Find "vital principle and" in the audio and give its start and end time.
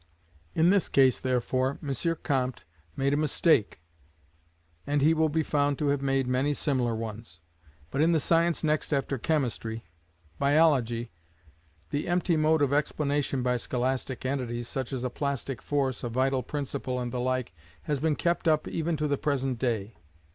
16.09-17.11